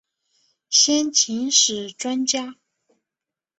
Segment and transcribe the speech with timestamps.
[0.67, 2.55] 先秦史专家。